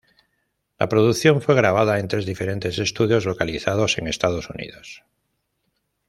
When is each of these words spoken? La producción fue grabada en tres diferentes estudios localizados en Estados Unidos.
La 0.79 0.89
producción 0.89 1.43
fue 1.43 1.53
grabada 1.53 1.99
en 1.99 2.07
tres 2.07 2.25
diferentes 2.25 2.79
estudios 2.79 3.25
localizados 3.25 3.99
en 3.99 4.07
Estados 4.07 4.49
Unidos. 4.49 5.03